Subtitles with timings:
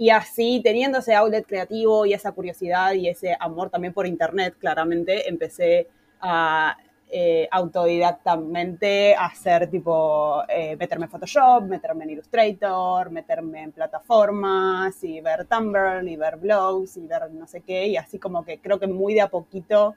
[0.00, 4.54] Y así, teniendo ese outlet creativo y esa curiosidad y ese amor también por Internet,
[4.58, 5.88] claramente, empecé
[6.22, 6.74] a
[7.10, 15.20] eh, autodidactamente hacer tipo, eh, meterme en Photoshop, meterme en Illustrator, meterme en plataformas y
[15.20, 17.86] ver Tumblr y ver blogs y ver no sé qué.
[17.88, 19.96] Y así como que creo que muy de a poquito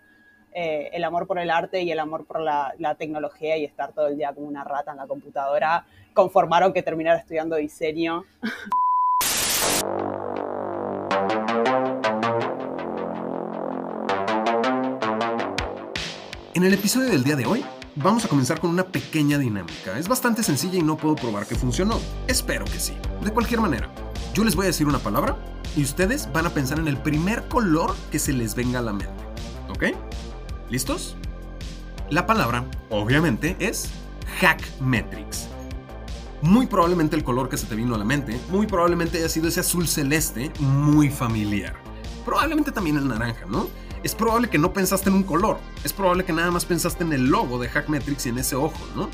[0.52, 3.94] eh, el amor por el arte y el amor por la, la, tecnología y estar
[3.94, 8.26] todo el día como una rata en la computadora conformaron que terminara estudiando diseño.
[16.63, 17.62] En el episodio del día de hoy,
[17.98, 19.99] vamos a comenzar con una pequeña dinámica.
[19.99, 21.99] Es bastante sencilla y no puedo probar que funcionó.
[22.26, 22.94] Espero que sí.
[23.21, 23.94] De cualquier manera,
[24.34, 25.35] yo les voy a decir una palabra
[25.76, 28.94] y ustedes van a pensar en el primer color que se les venga a la
[28.94, 29.13] mente.
[29.71, 29.88] ¿Ok?
[30.70, 31.18] ¿Listos?
[32.09, 33.90] La palabra, obviamente, es
[34.40, 35.49] Hackmetrics.
[36.41, 39.49] Muy probablemente el color que se te vino a la mente, muy probablemente haya sido
[39.49, 41.73] ese azul celeste muy familiar.
[42.23, 43.68] Probablemente también el naranja, ¿no?
[44.04, 47.13] Es probable que no pensaste en un color, es probable que nada más pensaste en
[47.13, 49.10] el logo de Hackmetrics y en ese ojo, ¿no?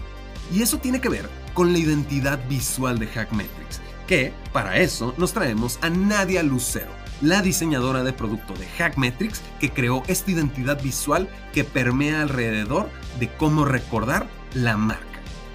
[0.51, 5.31] Y eso tiene que ver con la identidad visual de Hackmetrics, que para eso nos
[5.31, 6.89] traemos a Nadia Lucero,
[7.21, 13.31] la diseñadora de producto de Hackmetrics que creó esta identidad visual que permea alrededor de
[13.37, 15.05] cómo recordar la marca.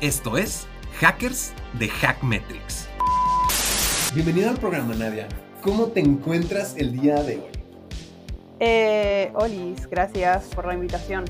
[0.00, 0.69] Esto es
[1.00, 2.88] Hackers de Hackmetrics.
[4.14, 5.26] Bienvenida al programa, Nadia.
[5.60, 7.53] ¿Cómo te encuentras el día de hoy?
[8.60, 11.24] Eh, Olis, gracias por la invitación.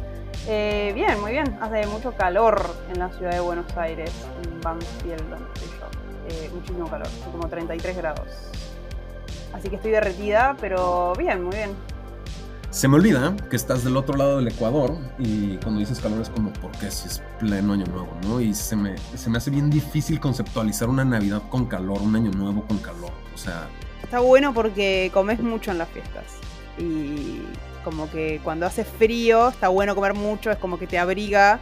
[0.47, 1.57] Eh, bien, muy bien.
[1.61, 5.87] Hace mucho calor en la ciudad de Buenos Aires, en Banfield, donde estoy yo.
[6.29, 8.29] Eh, muchísimo calor, como 33 grados.
[9.53, 11.71] Así que estoy derretida, pero bien, muy bien.
[12.71, 16.29] Se me olvida que estás del otro lado del Ecuador y cuando dices calor es
[16.29, 18.41] como porque si es pleno año nuevo, ¿no?
[18.41, 22.33] Y se me, se me hace bien difícil conceptualizar una Navidad con calor, un año
[22.33, 23.13] nuevo con calor.
[23.33, 23.69] O sea...
[24.03, 26.25] Está bueno porque comes mucho en las fiestas
[26.79, 27.43] y
[27.85, 31.61] como que cuando hace frío está bueno comer mucho, es como que te abriga,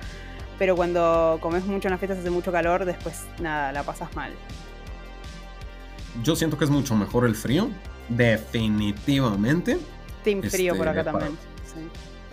[0.58, 4.32] pero cuando comes mucho en las fiestas hace mucho calor, después nada, la pasas mal.
[6.22, 7.68] Yo siento que es mucho mejor el frío,
[8.08, 9.78] definitivamente.
[10.22, 11.38] Team frío por acá este, también.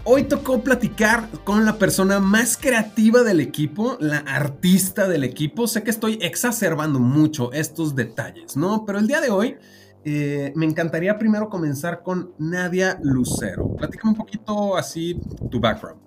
[0.04, 5.68] Hoy tocó platicar con la persona más creativa del equipo, la artista del equipo.
[5.68, 8.86] Sé que estoy exacerbando mucho estos detalles, ¿no?
[8.86, 9.58] Pero el día de hoy
[10.06, 13.76] eh, me encantaría primero comenzar con Nadia Lucero.
[13.76, 15.20] Platícame un poquito así
[15.52, 16.02] tu background.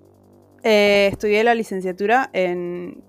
[0.63, 3.03] Eh, estudié la licenciatura en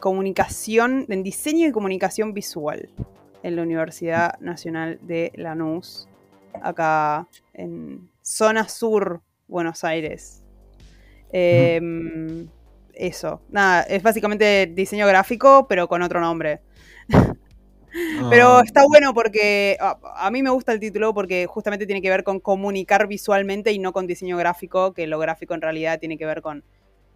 [0.00, 2.88] comunicación, en diseño y comunicación visual
[3.42, 6.08] en la Universidad Nacional de Lanús,
[6.62, 10.42] acá en zona sur, Buenos Aires.
[11.32, 12.46] Eh,
[12.94, 16.60] eso, nada, es básicamente diseño gráfico, pero con otro nombre.
[18.30, 22.02] Pero Ah, está bueno porque a, a mí me gusta el título porque justamente tiene
[22.02, 25.98] que ver con comunicar visualmente y no con diseño gráfico, que lo gráfico en realidad
[26.00, 26.64] tiene que ver con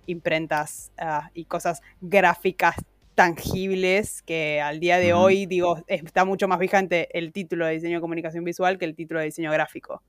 [0.06, 2.76] imprentas ah, y cosas gráficas
[3.14, 7.96] tangibles que al día de hoy, digo, está mucho más vigente el título de diseño
[7.96, 10.02] de comunicación visual que el título de diseño gráfico.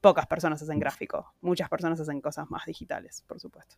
[0.00, 3.76] Pocas personas hacen gráfico, muchas personas hacen cosas más digitales, por supuesto.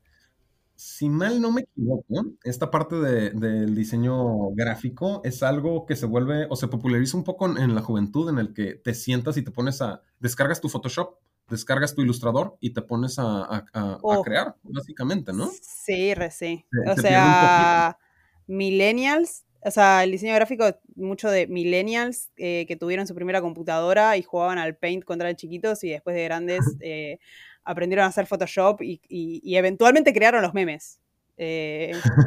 [0.77, 6.07] Si mal no me equivoco, esta parte de- del diseño gráfico es algo que se
[6.07, 9.37] vuelve o se populariza un poco en, en la juventud, en el que te sientas
[9.37, 11.17] y te pones a, descargas tu Photoshop,
[11.49, 15.49] descargas tu ilustrador y te pones a, a- a- a crear, básicamente, ¿no?
[15.63, 16.67] Sí, re sí.
[16.71, 17.99] Se- O se sea,
[18.47, 24.17] millennials, o sea, el diseño gráfico, mucho de millennials eh, que tuvieron su primera computadora
[24.17, 27.19] y jugaban al Paint eran chiquitos y después de grandes eh,
[27.67, 31.01] aprendieron a hacer Photoshop y, y- y eventualmente crearon los memes.
[31.37, 31.93] Eh,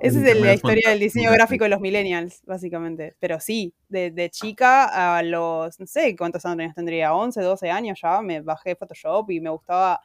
[0.00, 3.14] esa es la historia del diseño gráfico de los millennials, básicamente.
[3.20, 7.98] Pero sí, de, de chica a los, no sé cuántos años tendría, 11, 12 años
[8.02, 10.00] ya, me bajé Photoshop y me gustaba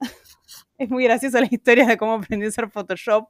[0.78, 3.28] es muy graciosa la historia de cómo aprendí a usar Photoshop,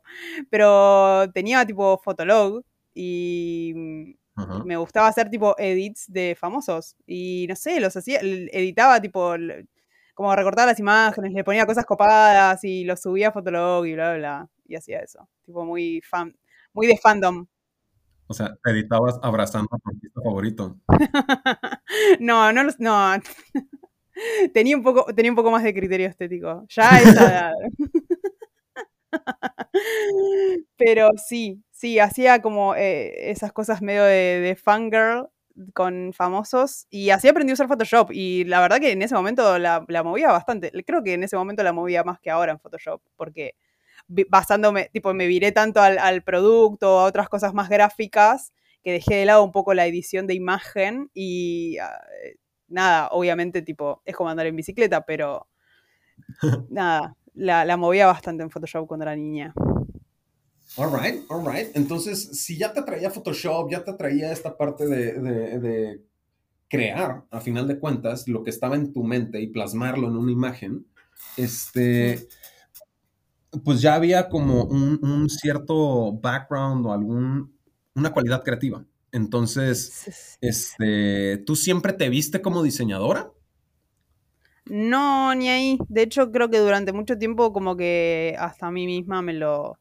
[0.50, 2.62] pero tenía tipo Fotolog
[2.94, 4.16] y
[4.64, 9.34] me gustaba hacer tipo edits de famosos y no sé, los hacía, editaba tipo
[10.14, 14.10] como recortaba las imágenes, le ponía cosas copadas y los subía a Fotolog y bla
[14.14, 16.34] bla bla y hacía eso, tipo muy fan,
[16.72, 17.46] muy de fandom.
[18.28, 20.76] O sea, te editabas abrazando a tu artista favorito.
[22.20, 23.12] no, no los- no.
[24.54, 26.64] tenía un poco tenía un poco más de criterio estético.
[26.68, 27.52] Ya a esa edad.
[30.76, 35.28] Pero sí, sí, hacía como eh, esas cosas medio de, de fangirl
[35.72, 39.58] con famosos y así aprendí a usar Photoshop y la verdad que en ese momento
[39.58, 40.70] la, la movía bastante.
[40.84, 43.54] Creo que en ese momento la movía más que ahora en Photoshop porque
[44.28, 48.52] basándome, tipo, me viré tanto al, al producto, a otras cosas más gráficas
[48.84, 52.00] que dejé de lado un poco la edición de imagen y ah,
[52.68, 55.48] nada, obviamente tipo, es como andar en bicicleta, pero
[56.70, 59.54] nada, la, movía bastante en Photoshop cuando era niña.
[60.76, 61.68] Alright, alright.
[61.74, 66.02] Entonces, si ya te traía Photoshop, ya te traía esta parte de,
[66.68, 70.32] crear, a final de cuentas, lo que estaba en tu mente y plasmarlo en una
[70.32, 70.86] imagen,
[71.36, 72.26] este,
[73.64, 77.56] pues ya había como un, cierto background o algún,
[77.94, 78.84] una cualidad creativa.
[79.12, 83.32] Entonces, este, ¿tú siempre te viste como diseñadora?
[84.66, 85.78] No, ni ahí.
[85.88, 89.78] De hecho, creo que durante mucho tiempo como que hasta a mí misma me lo...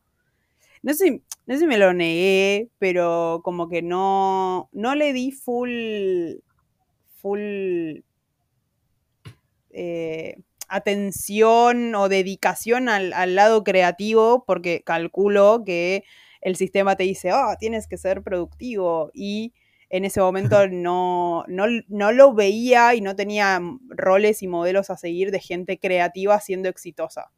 [0.84, 5.32] No sé, no sé si me lo negué, pero como que no, no le di
[5.32, 6.36] full,
[7.16, 8.02] full
[9.72, 10.38] eh,
[10.70, 16.04] atención o dedicación al, al, lado creativo, porque calculo que
[16.42, 19.54] el sistema te dice, oh, tienes que ser productivo y
[19.96, 25.32] en ese momento no, no, lo veía y no tenía roles y modelos a seguir
[25.32, 27.32] de gente creativa siendo exitosa.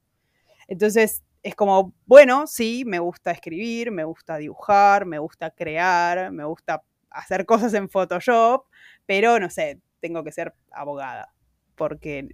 [0.68, 6.46] Entonces es como, bueno, sí, me gusta escribir, me gusta dibujar, me gusta crear, me
[6.46, 8.66] gusta hacer cosas en Photoshop,
[9.06, 11.34] pero no sé, tengo que ser abogada,
[11.76, 12.28] porque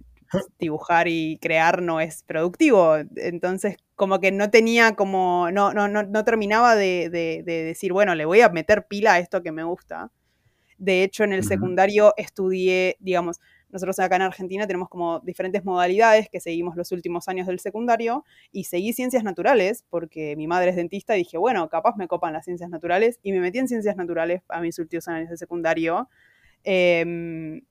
[0.58, 2.96] dibujar y crear no es productivo.
[3.16, 7.10] Entonces, como que no tenía como, no, no, no, terminaba de,
[7.44, 10.10] decir, bueno, le voy a meter pila a esto que me gusta.
[10.78, 13.40] De hecho, en el secundario estudié, digamos,
[13.70, 18.24] nosotros acá en Argentina tenemos como diferentes modalidades que seguimos los últimos años del secundario
[18.52, 22.32] y seguí ciencias naturales porque mi madre es dentista y dije, bueno, capaz me copan
[22.32, 26.08] las ciencias naturales y me metí en ciencias naturales a mis últimos años de secundario.
[26.62, 27.62] Em,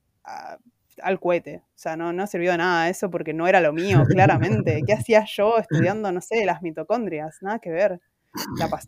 [1.01, 1.63] al cohete.
[1.65, 4.81] O sea, no, no sirvió de nada eso porque no era lo mío, claramente.
[4.85, 7.37] ¿Qué hacía yo estudiando, no sé, las mitocondrias?
[7.41, 8.01] Nada que ver.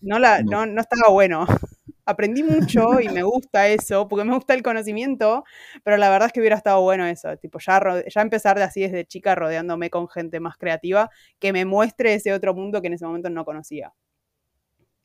[0.01, 0.65] no, la, no.
[0.65, 1.45] no, estaba bueno.
[2.05, 5.43] Aprendí mucho y me gusta eso, porque me gusta el conocimiento,
[5.83, 8.81] pero la verdad es que hubiera estado bueno eso, tipo ya, ya empezar de así
[8.81, 11.09] desde chica rodeándome con gente más creativa
[11.39, 13.91] que me muestre ese otro mundo que en ese momento no conocía,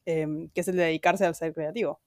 [0.05, 2.00] em, que es el de dedicarse al ser creativo.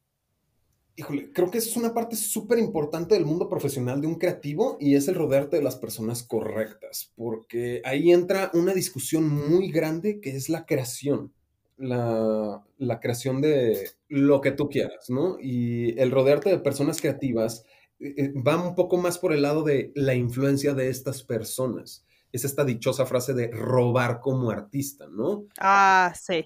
[0.96, 4.78] Híjole, creo que eso es una parte súper importante del mundo profesional de un creativo
[4.80, 10.22] y es el rodearte de las personas correctas, porque ahí entra una discusión muy grande
[10.22, 11.34] que es la creación,
[11.78, 12.64] la,
[13.02, 15.38] creación de lo que tú quieras, ¿no?
[15.42, 17.66] Y el rodearte de personas creativas
[18.00, 22.06] eh, eh, va un poco más por el lado de la influencia de estas personas.
[22.32, 25.46] Es esta dichosa frase de robar como artista, ¿no?
[25.60, 26.46] Ah, sí.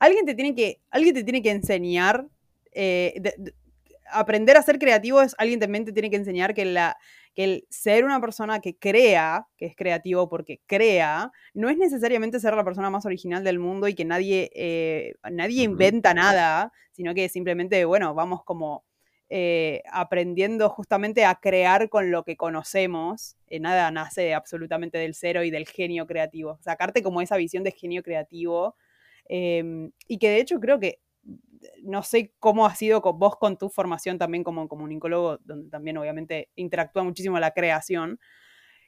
[0.00, 2.28] Alguien te tiene que, alguien te tiene que enseñar
[2.72, 3.14] eh,
[4.10, 6.96] aprender a ser creativo es alguien también te tiene que enseñar que, la,
[7.34, 12.40] que el ser una persona que crea, que es creativo porque crea, no es necesariamente
[12.40, 17.14] ser la persona más original del mundo y que nadie, eh, nadie inventa nada, sino
[17.14, 18.84] que simplemente, bueno, vamos como
[19.28, 23.36] eh, aprendiendo justamente a crear con lo que conocemos.
[23.48, 26.58] Eh, nada nace absolutamente del cero y del genio creativo.
[26.62, 28.76] Sacarte como esa visión de genio creativo.
[29.28, 31.00] Em, y que de hecho creo que
[31.82, 35.96] no sé cómo ha sido con vos con tu formación también como comunicólogo, donde también
[35.98, 38.18] obviamente interactúa muchísimo la creación,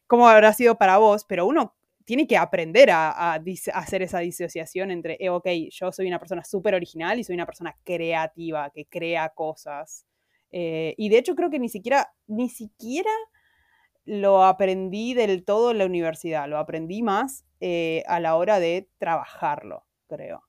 [0.06, 1.76] cómo habrá sido para vos, pero uno
[2.08, 3.34] tiene que aprender a,
[3.74, 7.44] hacer esa disociación entre, eh, ok, yo soy una persona súper original y soy una
[7.44, 10.06] persona creativa, que crea cosas.
[10.50, 13.10] Eh, y de hecho creo que ni siquiera, ni siquiera
[14.06, 18.88] lo aprendí del todo en la universidad, lo aprendí más eh, a la hora de
[18.96, 20.42] trabajarlo, creo.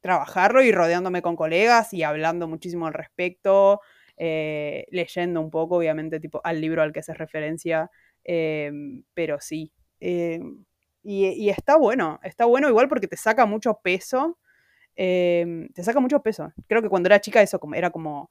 [0.00, 3.80] Trabajarlo y rodeándome con colegas y hablando muchísimo al respecto,
[4.16, 7.90] eh, leyendo un poco, obviamente, tipo al libro al que se referencia,
[8.24, 9.72] em, pero sí.
[10.00, 10.64] Em,
[11.02, 14.38] y, está bueno, está bueno igual porque te saca mucho peso.
[14.96, 16.52] Em, te saca mucho peso.
[16.68, 18.30] Creo que cuando era chica eso era como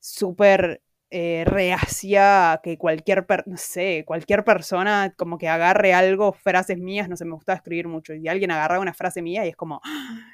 [0.00, 7.08] súper eh, reacia que cualquier, no sé, cualquier persona como que agarre algo, frases mías,
[7.08, 9.80] no sé, me gustaba escribir mucho, y alguien agarraba una frase mía y es como,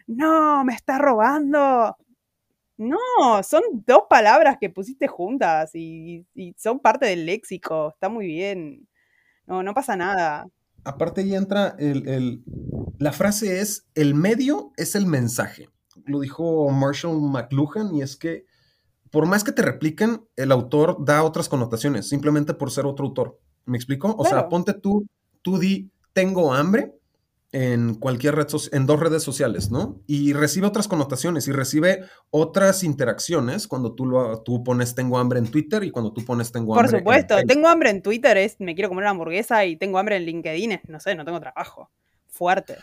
[0.06, 1.96] no, me está robando.
[2.76, 2.98] No,
[3.42, 6.26] son dos palabras que pusiste juntas y,
[6.58, 8.86] son parte del léxico, está muy bien.
[9.46, 10.46] No, no pasa nada.
[10.84, 12.42] Aparte ahí entra el,
[12.98, 15.70] la frase es, el medio es el mensaje.
[16.04, 18.44] Lo dijo Marshall McLuhan y es que
[19.16, 23.40] por más que te repliquen, el autor da otras connotaciones, simplemente por ser otro autor.
[23.64, 24.14] ¿Me explico?
[24.18, 25.06] O sea, ponte tú,
[25.40, 26.92] tú di, tengo hambre
[27.50, 30.02] en cualquier red, en dos redes sociales, ¿no?
[30.06, 35.38] Y recibe otras connotaciones y recibe otras interacciones cuando tú, lo, tú pones tengo hambre
[35.38, 36.90] en Twitter y cuando tú pones tengo hambre.
[36.90, 40.16] Por supuesto, tengo hambre en Twitter es me quiero comer una hamburguesa y tengo hambre
[40.16, 41.90] en LinkedIn es, no sé, no tengo trabajo.
[42.28, 42.76] Fuerte.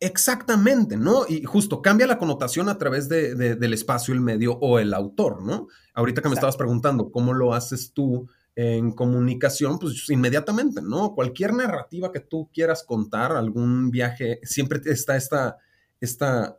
[0.00, 1.24] Exactamente, ¿no?
[1.28, 5.42] Y justo cambia la connotación a través de, del espacio, el medio o el autor,
[5.42, 5.66] ¿no?
[5.92, 11.14] Ahorita que me estabas preguntando cómo lo haces tú en comunicación, pues inmediatamente, ¿no?
[11.14, 15.58] Cualquier narrativa que tú quieras contar, algún viaje, siempre está esta,
[16.00, 16.58] esta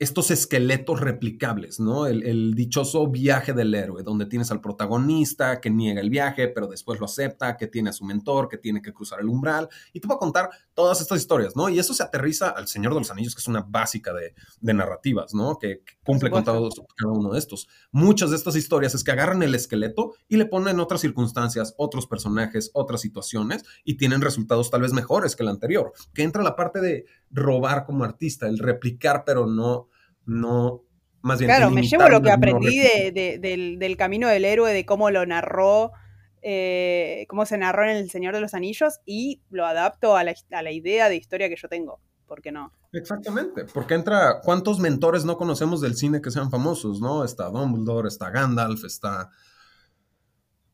[0.00, 2.06] estos esqueletos replicables, ¿no?
[2.06, 6.98] El, dichoso viaje del héroe, donde tienes al protagonista que niega el viaje, pero después
[6.98, 10.08] lo acepta, que tiene a su mentor, que tiene que cruzar el umbral, y te
[10.08, 11.68] va a contar todas estas historias, ¿no?
[11.68, 15.34] Y eso se aterriza al Señor de los Anillos, que es una básica de, narrativas,
[15.34, 15.58] ¿no?
[15.58, 16.58] Que, cumple con cada
[17.04, 17.68] uno de estos.
[17.92, 22.06] Muchas de estas historias es que agarran el esqueleto y le ponen otras circunstancias, otros
[22.06, 26.56] personajes, otras situaciones, y tienen resultados tal vez mejores que el anterior, que entra la
[26.56, 29.89] parte de robar como artista, el replicar, pero no
[30.30, 30.84] no,
[31.22, 31.48] más bien.
[31.48, 35.90] Claro, me llevo lo que aprendí del, camino del héroe, de cómo lo narró,
[36.40, 40.72] eh, cómo se narró en El Señor de los Anillos y lo adapto a la,
[40.72, 42.00] idea de historia que yo tengo.
[42.26, 42.72] ¿Por qué no?
[42.92, 47.24] Exactamente, porque entra, ¿cuántos mentores no conocemos del cine que sean famosos, no?
[47.24, 49.30] Está Dumbledore, está Gandalf, está...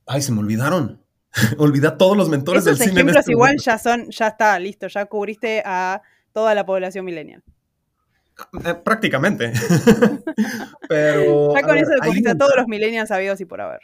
[0.04, 1.02] Ay, se me olvidaron.
[1.58, 2.88] Olvida todos los mentores del cine.
[2.88, 7.06] Esos ejemplos este igual ya son, ya está, listo, ya cubriste a toda la población
[7.06, 7.42] millennial.
[8.64, 9.52] Eh, prácticamente.
[10.88, 11.54] Pero.
[11.54, 13.80] Ya con eso le a todos los millennials sabidos y por haber.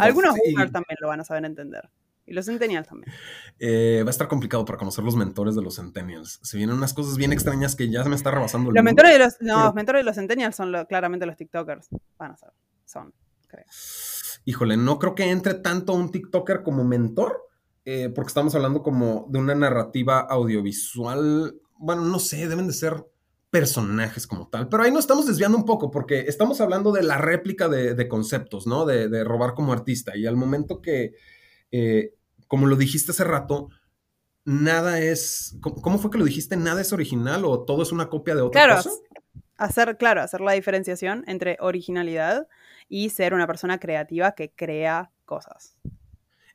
[0.00, 0.34] Algunos
[0.70, 1.88] también lo van a saber entender.
[2.24, 3.12] Y los centennials también.
[3.58, 6.38] Eh, va a estar complicado para conocer los mentores de los centennials.
[6.42, 9.12] Se vienen unas cosas bien extrañas que ya se me está rebasando el Los mentores
[9.12, 11.88] de los, no, los mentores de los centennials son claramente los TikTokers.
[12.18, 12.50] Van a ser.
[12.84, 13.12] Son,
[13.48, 13.64] creo.
[14.44, 17.48] Híjole, no creo que entre tanto un TikToker como mentor.
[17.84, 21.56] Eh, porque estamos hablando como de una narrativa audiovisual.
[21.76, 23.04] Bueno, no sé, deben de ser
[23.52, 24.70] personajes como tal.
[24.70, 28.66] Pero ahí nos estamos desviando un poco porque estamos hablando de la réplica de, conceptos,
[28.66, 28.86] ¿no?
[28.86, 30.16] De, robar como artista.
[30.16, 31.12] Y al momento que,
[31.70, 32.14] eh,
[32.48, 33.68] como lo dijiste hace rato,
[34.46, 36.56] nada es, ¿cómo fue que lo dijiste?
[36.56, 38.90] ¿Nada es original o todo es una copia de otra claro,
[39.58, 42.48] Hacer, claro, hacer la diferenciación entre originalidad
[42.88, 45.76] y ser una persona creativa que crea cosas.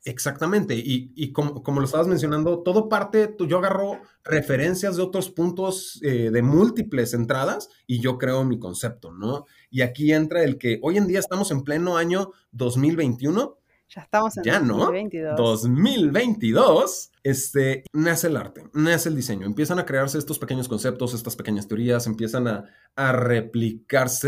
[0.08, 6.30] Exactamente, y, como, lo estabas mencionando, todo parte, yo agarro referencias de otros puntos eh,
[6.32, 9.48] de múltiples entradas y yo creo mi concepto, ¿no?
[9.70, 13.58] Y aquí entra el que hoy en día estamos en pleno año 2021
[13.90, 15.40] ya estamos en ya 2022.
[15.40, 19.46] No, 2022, este, nace el arte, nace el diseño.
[19.46, 22.66] Empiezan a crearse estos pequeños conceptos, estas pequeñas teorías, empiezan a,
[23.12, 24.26] replicarse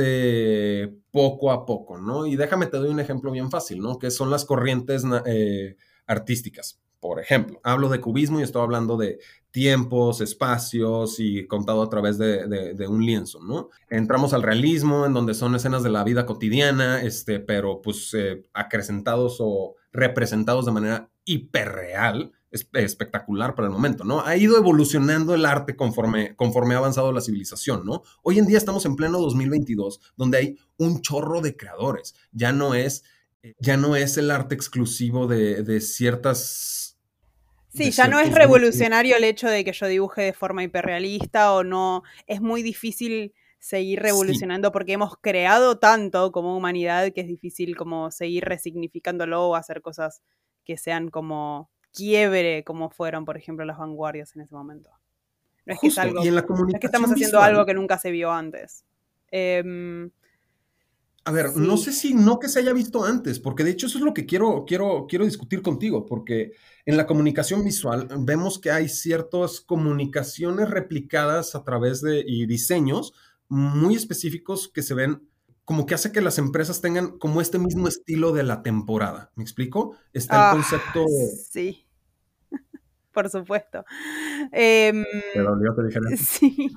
[1.11, 2.27] poco a poco, ¿no?
[2.27, 3.97] Y déjame te doy un ejemplo bien fácil, ¿no?
[3.97, 5.75] Que son las corrientes eh,
[6.05, 6.79] artísticas.
[6.99, 9.19] Por ejemplo, hablo de cubismo y estoy hablando de
[9.51, 13.69] tiempos, espacios y contado a través de, un lienzo, ¿no?
[13.89, 18.45] Entramos al realismo, en donde son escenas de la vida cotidiana, este, pero pues eh,
[18.53, 24.21] acrecentados o representados de manera hiperreal, espectacular para el momento, ¿no?
[24.21, 28.03] Ha ido evolucionando el arte conforme, conforme ha avanzado la civilización, ¿no?
[28.23, 32.73] Hoy en día estamos en pleno 2022, donde hay un chorro de creadores, ya no
[32.73, 33.03] es,
[33.59, 36.88] ya no es el arte exclusivo de, de ciertas
[37.69, 41.63] Sí, ya no es revolucionario el hecho de que yo dibuje de forma hiperrealista o
[41.63, 42.03] no.
[42.25, 48.09] Es muy difícil seguir revolucionando porque hemos creado tanto como humanidad que es difícil como
[48.09, 50.21] seguir resignificándolo o hacer cosas
[50.63, 54.89] que sean como quiebre como fueron, por ejemplo, las vanguardias en ese momento.
[55.65, 55.87] No es, que,
[56.87, 58.85] estamos haciendo algo que nunca se vio antes.
[59.29, 60.09] Em,
[61.25, 63.97] a ver, no sé si no que se haya visto antes, porque de hecho eso
[63.97, 66.53] es lo que quiero, quiero, quiero discutir contigo, porque
[66.85, 73.13] en la comunicación visual vemos que hay ciertas comunicaciones replicadas a través de y diseños
[73.47, 75.27] muy específicos que se ven
[75.65, 79.31] como que hace que las empresas tengan como este mismo estilo de la temporada.
[79.35, 79.95] ¿Me explico?
[80.13, 81.05] Está el ah, concepto.
[81.51, 81.85] Sí.
[83.11, 83.83] Por supuesto.
[84.51, 84.93] Eh,
[86.17, 86.71] Sí.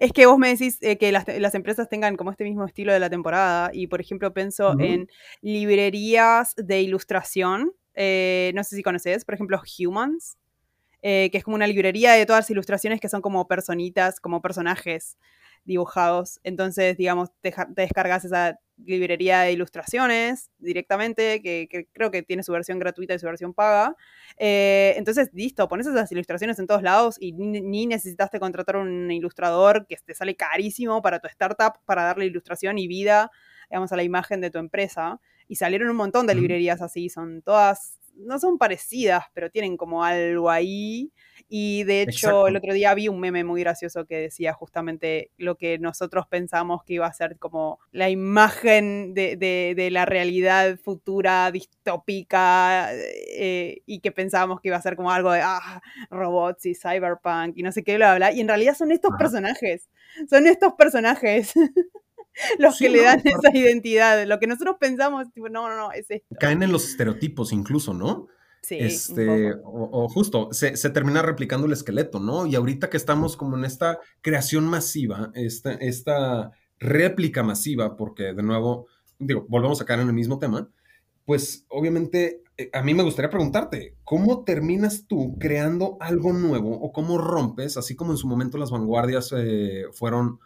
[0.00, 2.98] Es que vos me decís eh, que las, empresas tengan como este mismo estilo de
[2.98, 5.08] la temporada y, por ejemplo, pienso en
[5.42, 7.72] librerías de ilustración.
[7.94, 10.38] Eh, no sé si conoces, por ejemplo, Humans,
[11.02, 14.42] eh, que es como una librería de todas las ilustraciones que son como personitas, como
[14.42, 15.16] personajes
[15.64, 16.40] dibujados.
[16.42, 22.78] Entonces, digamos, te, descargas esa librería de ilustraciones directamente, que, creo que tiene su versión
[22.78, 23.96] gratuita y su versión paga.
[24.38, 29.86] Eh, entonces, listo, pones esas ilustraciones en todos lados y ni, necesitaste contratar un ilustrador
[29.86, 33.30] que te sale carísimo para tu startup para darle ilustración y vida,
[33.70, 35.20] digamos, a la imagen de tu empresa.
[35.46, 40.04] Y salieron un montón de librerías así, son todas no son parecidas, pero tienen como
[40.04, 41.12] algo ahí.
[41.48, 45.56] Y de hecho, el otro día vi un meme muy gracioso que decía justamente lo
[45.56, 52.90] que nosotros pensamos que iba a ser como la imagen de, la realidad futura distópica
[52.94, 57.56] eh, y que pensábamos que iba a ser como algo de ah, robots y cyberpunk
[57.56, 58.32] y no sé qué, bla, bla.
[58.32, 59.88] Y en realidad son estos personajes.
[60.28, 61.52] Son estos personajes.
[62.58, 64.26] los que le dan esa identidad.
[64.26, 66.36] Lo que nosotros pensamos, tipo, no, no, no, es esto.
[66.38, 68.28] Caen en los estereotipos incluso, ¿no?
[68.62, 68.76] Sí.
[68.78, 72.46] Este, o, justo, se, termina replicando el esqueleto, ¿no?
[72.46, 78.42] Y ahorita que estamos como en esta creación masiva, esta, esta réplica masiva, porque de
[78.42, 78.86] nuevo,
[79.18, 80.68] digo, volvemos a caer en el mismo tema,
[81.24, 86.92] pues obviamente eh, a mí me gustaría preguntarte, ¿cómo terminas tú creando algo nuevo o
[86.92, 90.40] cómo rompes, así como en su momento las vanguardias eh, fueron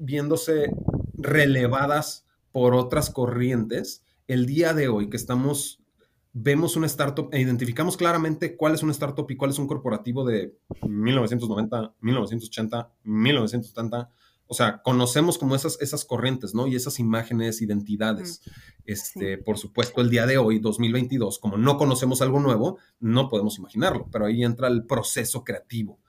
[0.00, 0.72] viéndose
[1.14, 5.80] relevadas por otras corrientes, el día de hoy que estamos,
[6.32, 10.24] vemos una startup e identificamos claramente cuál es una startup y cuál es un corporativo
[10.24, 10.56] de
[10.88, 14.10] 1990, 1980, 1970.
[14.46, 16.66] O sea, conocemos como esas, esas corrientes, ¿no?
[16.66, 18.42] Y esas imágenes, identidades.
[18.84, 23.58] Este, Por supuesto, el día de hoy, 2022, como no conocemos algo nuevo, no podemos
[23.58, 26.00] imaginarlo, pero ahí entra el proceso creativo.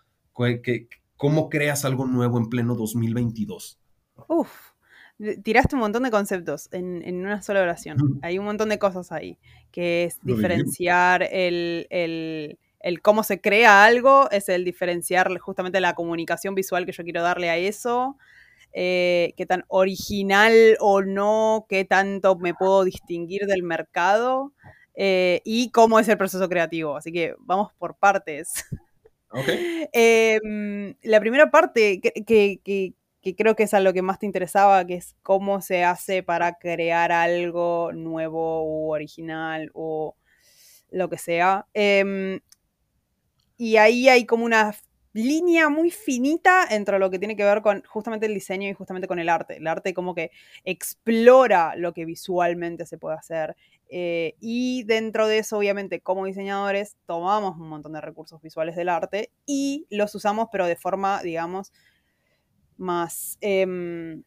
[1.18, 3.81] ¿Cómo creas algo nuevo en pleno 2022?
[4.32, 4.72] Uf,
[5.44, 7.98] tiraste un montón de conceptos en, una sola oración.
[8.22, 9.38] Hay un montón de cosas ahí,
[9.74, 12.58] que es diferenciar el,
[13.02, 17.50] cómo se crea algo, es el diferenciar justamente la comunicación visual que yo quiero darle
[17.50, 18.18] a eso,
[18.72, 24.54] eh, qué tan original o no, qué tanto me puedo distinguir del mercado
[24.96, 26.96] eh, y cómo es el proceso creativo.
[26.96, 28.66] Así que vamos por partes.
[29.94, 34.86] Em, la primera parte que, que creo que es a lo que más te interesaba,
[34.86, 40.16] que es cómo se hace para crear algo nuevo o original o
[40.90, 41.68] lo que sea.
[41.74, 42.42] Em,
[43.58, 44.76] y ahí hay como una
[45.14, 49.08] línea muy finita entre lo que tiene que ver con justamente el diseño y justamente
[49.08, 49.58] con el arte.
[49.58, 50.32] El arte como que
[50.64, 53.56] explora lo que visualmente se puede hacer.
[53.90, 58.90] Eh, y dentro de eso, obviamente, como diseñadores, tomamos un montón de recursos visuales del
[58.90, 61.74] arte y los usamos, pero de forma, digamos,
[62.82, 64.24] más em,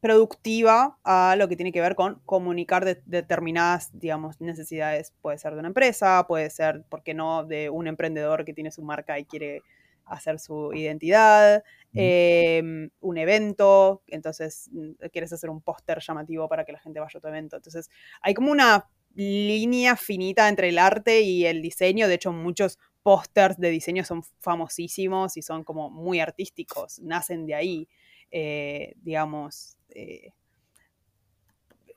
[0.00, 5.12] productiva a lo que tiene que ver con comunicar determinadas, digamos, necesidades.
[5.22, 8.70] Puede ser de una empresa, puede ser, ¿por qué no?, de un emprendedor que tiene
[8.70, 9.62] su marca y quiere
[10.04, 16.72] hacer su identidad, em, un evento, entonces mm, quieres hacer un póster llamativo para que
[16.72, 17.56] la gente vaya a tu evento.
[17.56, 17.90] Entonces,
[18.22, 22.06] hay como una línea finita entre el arte y el diseño.
[22.06, 27.54] De hecho, muchos pósters de diseño son famosísimos y son como muy artísticos, nacen de
[27.54, 27.88] ahí,
[28.32, 29.78] eh, digamos.
[29.90, 30.32] Eh,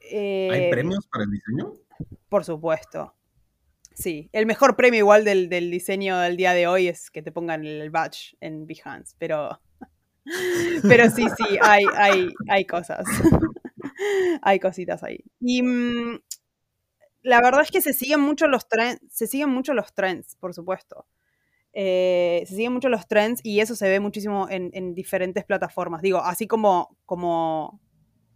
[0.03, 1.73] ¿Hay eh, premios para el diseño?
[2.29, 3.15] Por supuesto.
[3.91, 7.65] Sí, el mejor premio igual del, diseño del día de hoy es que te pongan
[7.65, 9.59] el badge en Behance, pero,
[10.87, 13.03] pero sí, sí, hay, hay, hay cosas.
[14.43, 15.23] hay cositas ahí.
[15.39, 16.19] Y mm,
[17.29, 20.53] la verdad es que se siguen mucho los trends, se siguen mucho los trends, por
[20.53, 21.05] supuesto.
[21.73, 26.01] Eh, se siguen mucho los trends y eso se ve muchísimo en, diferentes plataformas.
[26.01, 27.79] Digo, así como, como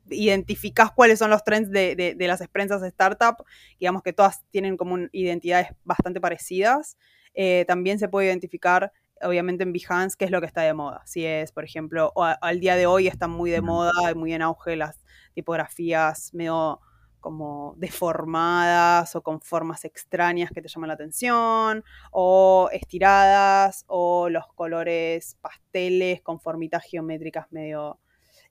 [0.10, 3.44] identificás cuáles son los trends de, las experiencias de startup,
[3.80, 6.96] digamos que todas tienen como identidades bastante parecidas.
[7.34, 8.92] Eh, también se puede identificar,
[9.24, 11.02] obviamente, en Behance qué es lo que está de moda.
[11.08, 14.76] Si es, por ejemplo, al día de hoy están muy de moda, muy en auge
[14.76, 15.04] las
[15.34, 16.80] tipografías medio
[17.24, 24.46] como deformadas o con formas extrañas que te llaman la atención, o estiradas, o los
[24.54, 27.98] colores pasteles con formitas geométricas medio...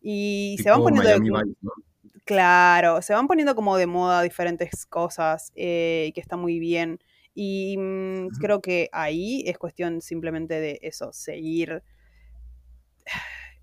[0.01, 1.09] Y se van poniendo...
[1.09, 1.55] De...
[2.25, 6.99] Claro, se van poniendo como de moda diferentes cosas eh, que está muy bien.
[7.35, 11.83] Y mm, creo que ahí es cuestión simplemente de eso, seguir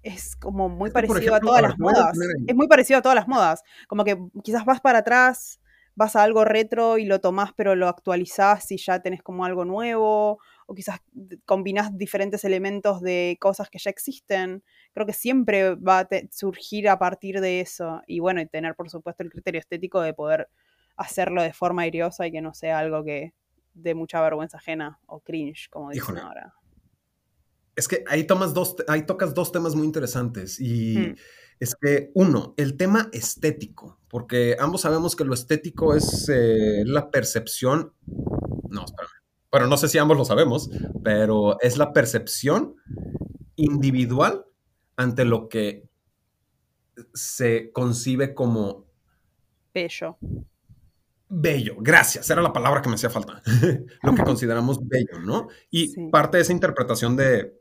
[0.04, 2.18] es como muy parecido a todas las modas.
[2.48, 3.64] Es muy parecido a todas las modas.
[3.88, 5.60] Como que quizás vas para atrás,
[5.96, 9.66] vas a algo retro y lo tomás, pero lo actualizás y ya tenés como algo
[9.66, 10.40] nuevo.
[10.68, 11.00] O quizás
[11.46, 14.64] combinás diferentes elementos de cosas que ya existen.
[14.94, 18.02] Creo que siempre va a surgir a partir de eso.
[18.08, 20.50] Y bueno, y tener por supuesto el criterio estético de poder
[20.96, 23.34] hacerlo de forma airiosa y que no sea algo que
[23.74, 26.54] dé mucha vergüenza ajena o cringe, como dicen ahora.
[27.80, 31.16] Es que ahí, tomas dos, ahí tocas dos temas muy interesantes y hmm.
[31.62, 37.10] es que uno, el tema estético, porque ambos sabemos que lo estético es eh, la
[37.10, 37.94] percepción,
[38.70, 39.14] no, espérame,
[39.50, 40.70] bueno, no sé si ambos lo sabemos,
[41.06, 42.76] pero es la percepción
[43.56, 44.46] individual
[44.98, 45.88] ante lo que
[47.14, 48.88] se concibe como
[49.74, 50.18] bello.
[51.30, 53.42] bello, gracias, era la palabra que me hacía falta,
[54.04, 55.48] lo que consideramos bello, ¿no?
[55.72, 57.59] Y parte de esa interpretación de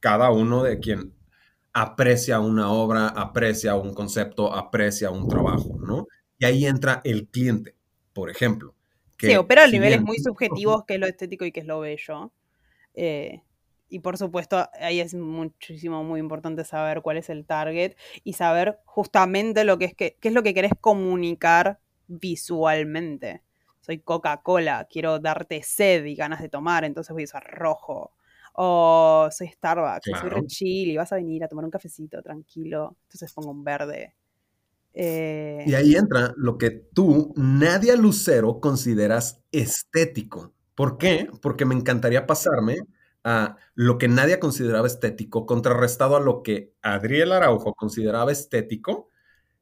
[0.00, 1.14] cada uno de quien
[1.72, 6.06] aprecia una obra, aprecia un concepto, aprecia un trabajo, ¿no?
[6.38, 7.76] Y ahí entra el cliente,
[8.12, 8.74] por ejemplo.
[9.16, 11.80] Que sí, opera a niveles muy subjetivos, que es lo estético y que es lo
[11.80, 12.32] bello.
[12.94, 13.42] Eh,
[13.90, 18.78] y por supuesto, ahí es muchísimo, muy importante saber cuál es el target y saber
[18.84, 23.42] justamente lo que es que, qué es lo que querés comunicar visualmente.
[23.80, 28.12] Soy Coca-Cola, quiero darte sed y ganas de tomar, entonces voy a usar rojo.
[28.62, 32.98] O soy Starbucks, soy re chill y vas a venir a tomar un cafecito tranquilo,
[33.04, 34.14] entonces pongo un verde.
[34.92, 40.52] Eh, y ahí entra lo que tú, Nadia Lucero, consideras estético.
[40.74, 41.30] ¿Por qué?
[41.40, 42.76] Porque me encantaría pasarme
[43.24, 49.08] a lo que nadie consideraba estético, contrarrestado a lo que Adriel Araujo consideraba estético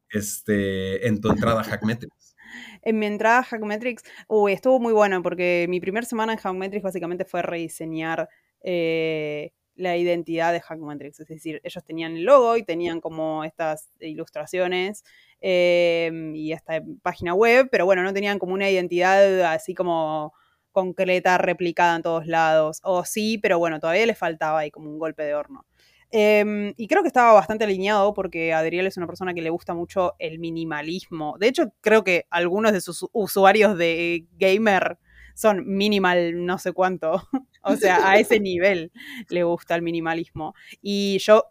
[0.09, 2.35] este, en tu entrada a Hackmetrics.
[2.81, 6.83] en mi entrada a Hackmetrics, uy, estuvo muy bueno porque mi primera semana en Hackmetrics
[6.83, 8.27] básicamente fue rediseñar
[8.61, 11.19] eh, la identidad de Hackmetrics.
[11.21, 15.03] Es decir, ellos tenían el logo y tenían como estas ilustraciones
[15.41, 20.33] em, y esta página web, pero bueno, no tenían como una identidad así como
[20.71, 22.79] concreta, replicada en todos lados.
[22.83, 25.65] O sí, pero bueno, todavía le faltaba ahí como un golpe de horno.
[26.11, 29.73] Em, y creo que estaba bastante alineado porque Adriel es una persona que le gusta
[29.73, 31.37] mucho el minimalismo.
[31.39, 34.97] De hecho, creo que algunos de sus usuarios de gamer
[35.39, 37.25] son minimal no sé cuánto.
[37.63, 38.91] o sea, a ese nivel
[39.29, 40.53] le gusta el minimalismo.
[40.81, 41.45] Y yo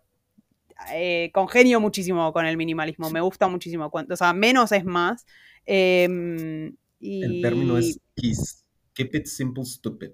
[0.93, 3.09] eh, congenio muchísimo con el minimalismo.
[3.09, 3.91] Me gusta muchísimo.
[3.91, 5.25] O sea, menos es más.
[5.65, 8.67] Em, el término es KISS.
[8.93, 10.11] Keep it simple, stupid.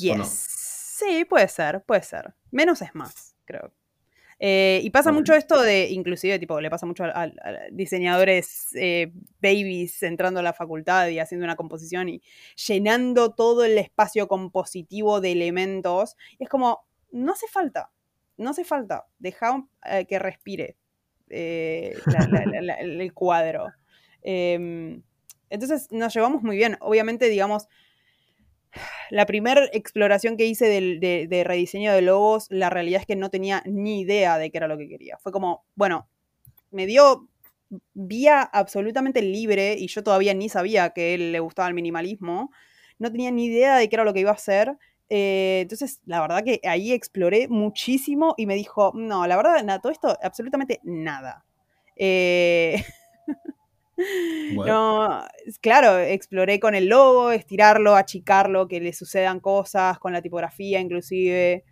[0.00, 0.46] Yes.
[0.98, 2.34] Sí, puede ser, puede ser.
[2.50, 3.74] Menos es más, creo.
[4.40, 7.28] Eh, y pasa mucho esto de, inclusive, tipo, le pasa mucho a,
[7.72, 12.22] diseñadores eh, babies entrando a la facultad y haciendo una composición y
[12.68, 16.16] llenando todo el espacio compositivo de elementos.
[16.38, 17.90] Y es como, no hace falta,
[18.36, 20.76] no hace falta, deja eh, que respire
[21.28, 23.66] el cuadro.
[24.20, 25.00] Em,
[25.48, 26.76] entonces nos llevamos muy bien.
[26.80, 27.68] Obviamente, digamos,
[29.10, 33.62] la primera exploración que hice de, rediseño de logos, la realidad es que no tenía
[33.66, 35.18] ni idea de qué era lo que quería.
[35.18, 36.08] Fue como, bueno,
[36.70, 37.28] me dio
[37.94, 42.50] vía absolutamente libre y yo todavía ni sabía que él le gustaba el minimalismo.
[42.98, 44.76] No tenía ni idea de qué era lo que iba a hacer.
[45.10, 49.80] Eh, entonces, la verdad que ahí exploré muchísimo y me dijo, no, la verdad, nada,
[49.80, 51.44] todo esto, absolutamente nada.
[51.96, 52.82] Eh,
[54.64, 55.24] No,
[55.60, 61.64] claro, exploré con el logo, estirarlo, achicarlo, que le sucedan cosas, con la tipografía inclusive.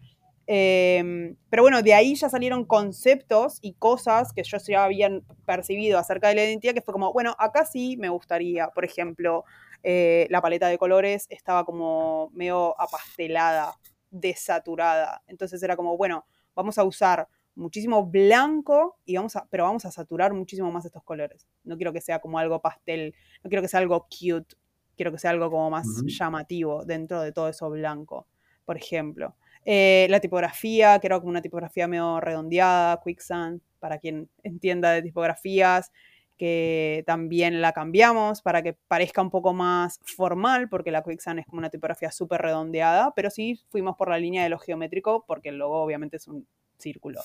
[0.49, 5.11] Em, pero bueno, de ahí ya salieron conceptos y cosas que yo ya había
[5.45, 9.45] percibido acerca de la identidad, que fue como, bueno, acá sí me gustaría, por ejemplo,
[9.83, 13.75] eh, la paleta de colores estaba como medio apastelada,
[14.11, 15.23] desaturada.
[15.27, 19.90] Entonces era como, bueno, vamos a usar muchísimo blanco, y vamos a, pero vamos a
[19.90, 21.49] saturar muchísimo más estos colores.
[21.64, 24.55] No quiero que sea como algo pastel, no quiero que sea algo cute,
[24.97, 28.29] quiero que sea algo como más llamativo dentro de todo eso blanco,
[28.64, 29.35] por ejemplo.
[29.64, 35.03] Eh, la tipografía, que era como una tipografía medio redondeada, Quicksand, para quien entienda de
[35.03, 35.90] tipografías,
[36.37, 41.47] que también la cambiamos para que parezca un poco más formal, porque la Quicksand es
[41.47, 45.49] como una tipografía súper redondeada, pero sí fuimos por la línea de lo geométrico, porque
[45.49, 46.47] el logo obviamente es un
[46.79, 47.21] círculo.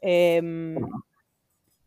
[0.00, 0.76] Em,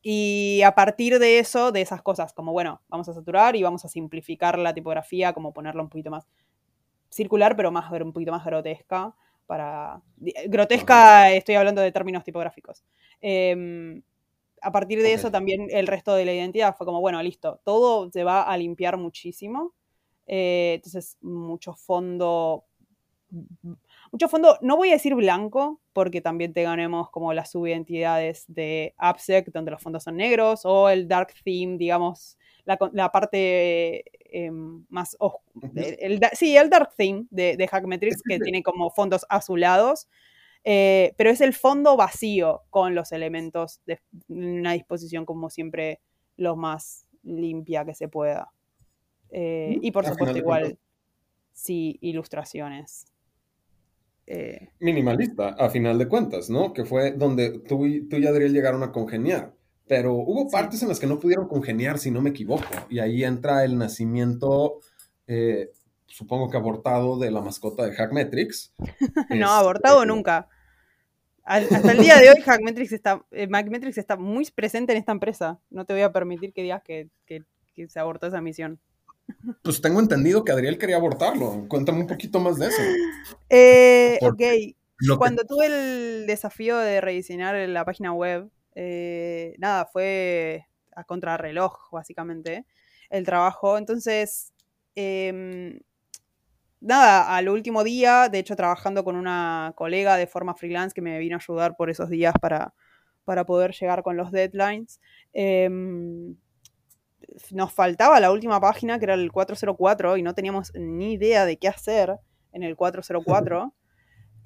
[0.01, 3.85] y a partir de eso, de esas cosas, como bueno, vamos a saturar y vamos
[3.85, 6.27] a simplificar la tipografía, como ponerla un poquito más
[7.09, 9.15] circular, pero más un poquito más grotesca.
[9.47, 10.01] Para.
[10.47, 12.83] Grotesca, estoy hablando de términos tipográficos.
[13.21, 14.01] Em,
[14.61, 18.11] a partir de eso también el resto de la identidad fue como, bueno, listo, todo
[18.11, 19.73] se va a limpiar muchísimo.
[20.27, 22.65] Eh, entonces, mucho fondo
[24.11, 29.51] mucho fondo, no voy a decir blanco, porque también tenemos como las subidentidades de AppSec,
[29.51, 34.51] donde los fondos son negros, o el dark theme, digamos, la, parte eh,
[34.89, 35.71] más oscura.
[36.33, 40.07] Sí, el dark theme de, de Hackmetrics, que tiene como fondos azulados.
[40.67, 46.01] Eh, pero es el fondo vacío con los elementos de una disposición como siempre
[46.37, 48.51] lo más limpia que se pueda.
[49.29, 50.79] Eh, y por supuesto igual,
[51.53, 53.05] sí, ilustraciones.
[54.27, 56.73] Eh, Minimalista, a final de cuentas, ¿no?
[56.73, 59.53] Que fue donde tú y, tú y Adriel llegaron a congeniar.
[59.87, 62.63] Pero hubo partes en las que no pudieron congeniar, si no me equivoco.
[62.89, 64.79] Y ahí entra el nacimiento,
[65.27, 65.71] eh,
[66.07, 68.73] supongo que abortado, de la mascota de Hackmetrics.
[69.29, 70.49] no, abortado este, nunca.
[71.43, 73.47] hasta el día de hoy, Hackmetrics está, eh,
[73.95, 75.59] está muy presente en esta empresa.
[75.69, 77.43] No te voy a permitir que digas que, que
[77.87, 78.79] se abortó esa misión.
[79.63, 81.65] Pues tengo entendido que Adriel quería abortarlo.
[81.67, 82.81] Cuéntame un poquito más de eso.
[83.49, 85.17] Eh, ok.
[85.17, 92.65] Cuando tuve el desafío de rediseñar la página web, eh, nada, fue a contrarreloj, básicamente,
[93.09, 93.77] el trabajo.
[93.77, 94.53] Entonces,
[94.95, 95.79] em,
[96.79, 101.19] nada, al último día, de hecho, trabajando con una colega de forma freelance que me
[101.19, 102.73] vino a ayudar por esos días para,
[103.25, 104.99] para poder llegar con los deadlines.
[105.33, 106.35] Em,
[107.51, 111.57] nos faltaba la última página, que era el 404, y no teníamos ni idea de
[111.57, 112.17] qué hacer
[112.51, 113.73] en el 404.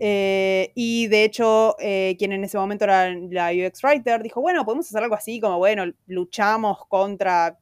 [0.02, 4.64] Eh, y de hecho, eh, quien en ese momento era la UX Writer dijo, bueno,
[4.64, 7.60] podemos hacer algo así, como, bueno, luchamos contra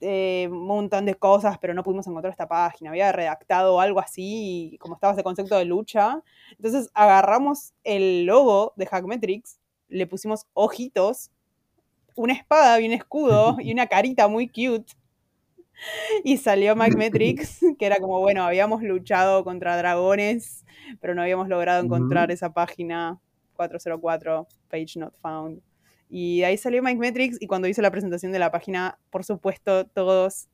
[0.00, 2.90] eh, un montón de cosas, pero no pudimos encontrar esta página.
[2.90, 6.22] Había redactado algo así, como estaba ese concepto de lucha.
[6.50, 11.30] Entonces agarramos el logo de Hackmetrics, le pusimos ojitos
[12.14, 14.92] una espada y un escudo y una carita muy cute.
[16.22, 20.64] Y salió Magmetrix, que era como, bueno, habíamos luchado contra dragones,
[21.00, 23.20] pero no habíamos logrado encontrar esa página
[23.54, 25.60] 404, page not found.
[26.08, 30.48] Y ahí salió Magmetrix y cuando hice la presentación de la página, por supuesto, todos,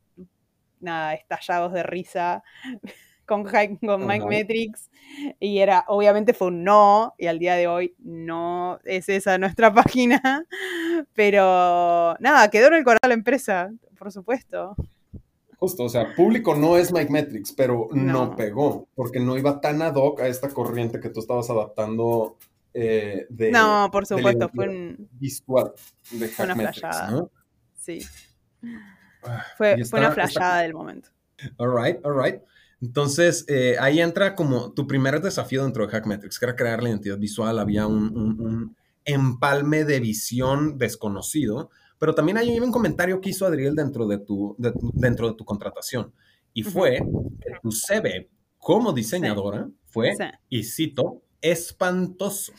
[0.80, 2.42] nada, estallados de risa
[3.26, 4.90] con, con Mike Metrix
[5.38, 9.72] y era, obviamente fue un no, y al día de hoy no es esa nuestra
[9.74, 10.46] página,
[11.14, 14.74] pero nada, quedó en el corazón de la empresa, por supuesto.
[15.58, 18.34] Justo, o sea, público no es Mike Metrix, pero no.
[18.34, 22.38] pegó, porque no iba tan ad hoc a esta corriente que tú estabas adaptando
[22.72, 23.50] eh, de...
[23.50, 25.08] No, por supuesto, fue un...
[25.12, 25.72] Visual
[26.12, 27.26] de una flashada.
[27.78, 28.00] Sí.
[29.22, 31.10] Ah, fue, fue una flashada del momento.
[31.58, 32.40] All right, all right.
[32.80, 36.88] Entonces, eh, ahí entra como tu primer desafío dentro de Hackmetrics, que era crear la
[36.88, 37.58] identidad visual.
[37.58, 44.06] Había un, empalme de visión desconocido, pero también hay un comentario que hizo Adriel dentro
[44.06, 44.56] de tu,
[44.94, 46.12] dentro de tu contratación.
[46.52, 47.00] Y fue
[47.40, 48.28] que tu CV
[48.60, 50.14] como diseñadora fue,
[50.48, 52.52] y cito, espantoso.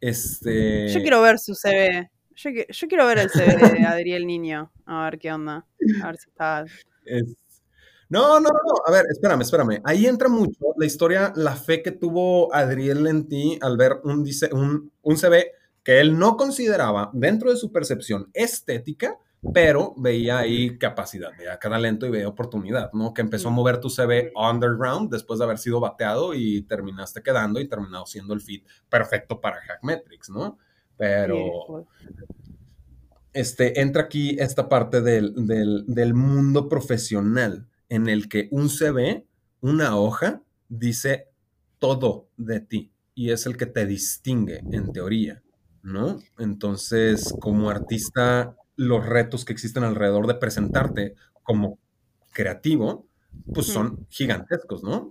[0.00, 0.88] Este...
[0.88, 2.10] Yo quiero ver su CV.
[2.34, 4.70] Yo, quiero ver el CV de Adriel Niño.
[4.84, 5.66] A ver qué onda.
[6.02, 6.64] A ver si está...
[8.08, 9.80] No, no, no, a ver, espérame, espérame.
[9.84, 14.24] Ahí entra mucho la historia, la fe que tuvo Adriel en ti al ver un,
[14.52, 15.50] un, un CV
[15.82, 19.18] que él no consideraba dentro de su percepción estética,
[19.52, 23.12] pero veía ahí capacidad, veía talento y veía oportunidad, ¿no?
[23.12, 27.60] Que empezó a mover tu CV underground después de haber sido bateado y terminaste quedando
[27.60, 30.58] y terminado siendo el fit perfecto para Hackmetrics, ¿no?
[30.96, 31.86] Pero
[33.32, 35.34] este, entra aquí esta parte del,
[35.86, 39.24] del mundo profesional en el que un CV,
[39.60, 41.28] una hoja, dice
[41.78, 45.42] todo de ti y es el que te distingue en teoría,
[45.82, 46.18] ¿no?
[46.38, 51.78] Entonces, como artista, los retos que existen alrededor de presentarte como
[52.32, 53.06] creativo,
[53.54, 55.10] pues son gigantescos, ¿no?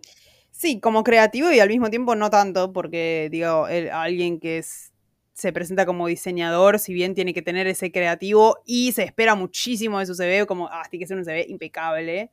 [0.52, 4.94] Sí, como creativo y al mismo tiempo no tanto, porque digo, alguien que es,
[5.34, 10.00] se presenta como diseñador, si bien tiene que tener ese creativo y se espera muchísimo
[10.00, 12.30] de su CV, como, ah, tiene que ser un CV impecable,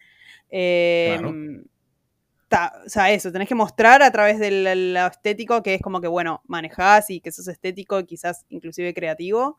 [0.55, 1.65] Em,
[2.85, 6.09] o sea, eso, tenés que mostrar a través del lo estético que es como que,
[6.09, 9.59] bueno, manejás y que sos estético, quizás inclusive creativo,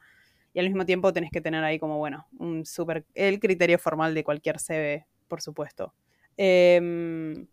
[0.53, 4.13] y al mismo tiempo tenés que tener ahí como, bueno, un super, el criterio formal
[4.13, 5.95] de cualquier CV, por supuesto.
[6.37, 7.47] Em,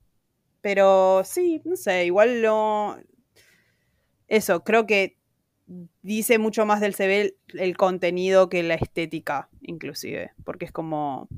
[0.61, 2.99] pero sí, no sé, igual lo...
[4.29, 5.17] Eso, creo que
[6.03, 11.29] dice mucho más del CV el contenido que la estética, inclusive, porque es como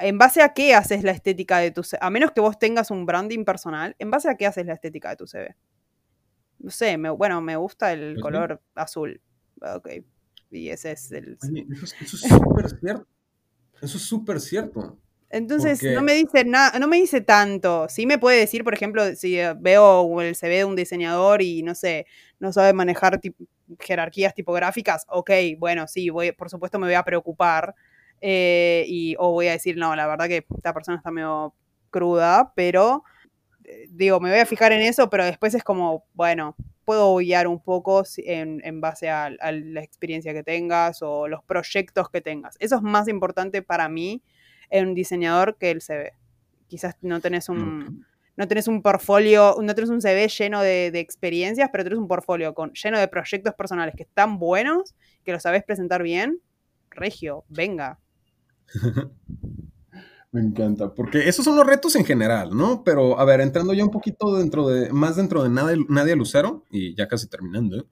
[0.00, 1.98] ¿en base a qué haces la estética de tu CV?
[2.00, 5.10] A menos que vos tengas un branding personal, ¿en base a qué haces la estética
[5.10, 5.56] de tu CV?
[6.58, 9.20] No sé, bueno, me gusta el color azul.
[9.60, 9.88] Ok.
[10.50, 11.38] Y ese es el.
[11.72, 13.06] eso, es súper cierto.
[13.82, 14.98] Eso es súper cierto.
[15.28, 17.88] Entonces, no me dice nada, no me dice tanto.
[17.88, 21.74] Sí me puede decir, por ejemplo, si veo el CV de un diseñador y no
[21.74, 22.06] sé,
[22.38, 23.20] no sabe manejar
[23.80, 27.74] jerarquías tipográficas, ok, bueno, sí, voy, por supuesto me voy a preocupar
[28.20, 31.54] eh, y, o voy a decir, no, la verdad que esta persona está medio
[31.90, 33.04] cruda, pero
[33.64, 37.48] eh, digo, me voy a fijar en eso, pero después es como, bueno, puedo guiar
[37.48, 42.56] un poco en, en base a, la experiencia que tengas o los proyectos que tengas.
[42.60, 44.22] Eso es más importante para mí
[44.70, 46.12] en un diseñador que el CV.
[46.68, 51.00] Quizás no tenés un, no tenés un portfolio, no tenés un CV lleno de, de,
[51.00, 55.40] experiencias, pero tenés un portfolio con, lleno de proyectos personales que están buenos, que lo
[55.40, 56.40] sabés presentar bien.
[56.90, 57.98] Regio, venga,
[60.32, 62.84] Me encanta, porque esos son los retos en general, ¿no?
[62.84, 66.94] Pero, a ver, entrando ya un poquito dentro de, más dentro de Nadia, Lucero, y
[66.94, 67.88] ya casi terminando,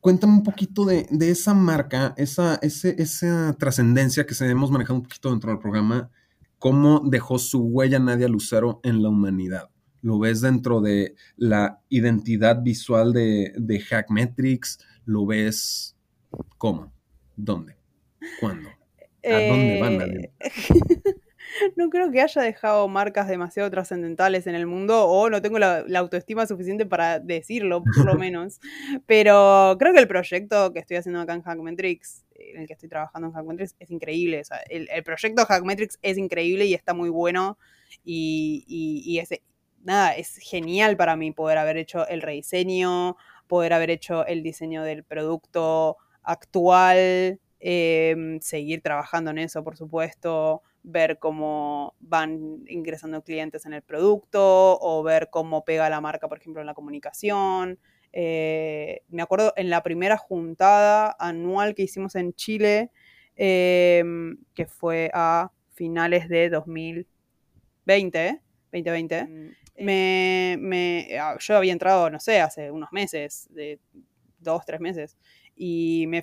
[0.00, 5.30] cuéntame un poquito de, esa marca, esa, esa trascendencia que se hemos manejado un poquito
[5.30, 6.10] dentro del programa,
[6.58, 9.70] cómo dejó su huella Nadia Lucero en la humanidad.
[10.00, 14.80] ¿Lo ves dentro de la identidad visual de, de Hackmetrics?
[15.04, 15.96] ¿Lo ves
[16.56, 16.92] cómo?
[17.36, 17.76] ¿Dónde?
[18.40, 18.77] ¿Cuándo?
[19.24, 20.00] ¿A dónde van?
[20.00, 20.32] Eh,
[21.76, 25.84] no creo que haya dejado marcas demasiado trascendentales en el mundo o no tengo la,
[25.96, 28.60] autoestima suficiente para decirlo, por lo menos.
[29.06, 32.88] Pero creo que el proyecto que estoy haciendo acá en Hackmetrics, en el que estoy
[32.88, 34.42] trabajando en Hackmetrics, es increíble.
[34.68, 37.58] el, proyecto Hackmetrics es increíble y está muy bueno
[38.04, 39.30] y, y, es,
[39.82, 44.82] nada, es genial para mí poder haber hecho el rediseño, poder haber hecho el diseño
[44.82, 53.66] del producto actual, em, seguir trabajando en eso, por supuesto, ver cómo van ingresando clientes
[53.66, 57.78] en el producto o ver cómo pega la marca, por ejemplo, en la comunicación.
[58.12, 62.90] Eh, me acuerdo en la primera juntada anual que hicimos en Chile,
[63.36, 68.40] em, que fue a finales de 2020,
[68.72, 73.78] 2020, mm, me, me, ah, yo había entrado, no sé, hace unos meses, de
[74.38, 75.16] dos, tres meses,
[75.58, 76.22] y me,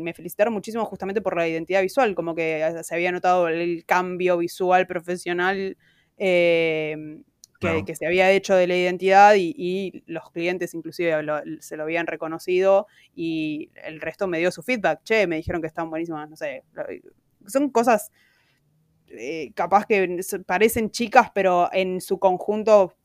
[0.00, 4.38] me, felicitaron muchísimo justamente por la identidad visual, como que se había notado el cambio
[4.38, 5.76] visual profesional
[6.18, 7.22] em,
[7.60, 11.14] que, se había hecho de la identidad y, los clientes inclusive
[11.60, 15.68] se lo habían reconocido y el resto me dio su feedback, che, me dijeron que
[15.68, 16.64] están buenísimas, no sé,
[17.46, 18.10] son cosas
[19.06, 22.96] eh, capaz que parecen chicas, pero en su conjunto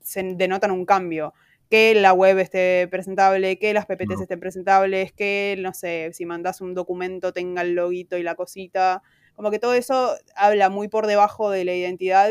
[0.00, 1.32] se denotan un cambio
[1.72, 6.60] que la web esté presentable, que las PPTs estén presentables, que, no sé, si mandas
[6.60, 9.02] un documento tenga el loguito y la cosita.
[9.34, 12.28] Como que todo eso habla muy por debajo de la identidad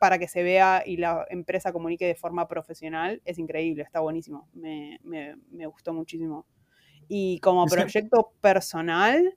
[0.00, 3.22] para que se vea y la empresa comunique de forma profesional.
[3.24, 4.48] Es increíble, está buenísimo.
[4.54, 4.98] Me,
[5.66, 6.44] gustó muchísimo.
[7.06, 9.36] Y como proyecto personal,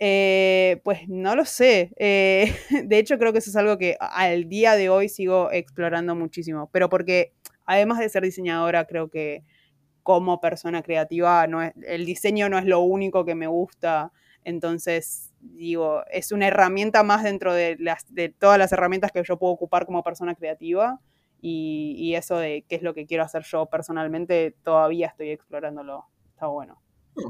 [0.00, 1.92] eh, pues no lo sé.
[1.98, 2.52] Eh,
[2.84, 6.68] de hecho, creo que eso es algo que al día de hoy sigo explorando muchísimo.
[6.72, 7.32] Pero porque
[7.66, 9.44] además de ser diseñadora, creo que
[10.02, 14.12] como persona creativa, no es, el diseño no es lo único que me gusta.
[14.44, 19.38] Entonces, digo, es una herramienta más dentro de, las, de todas las herramientas que yo
[19.38, 21.00] puedo ocupar como persona creativa.
[21.40, 26.06] Y, y eso de qué es lo que quiero hacer yo personalmente, todavía estoy explorándolo.
[26.34, 26.82] Está bueno.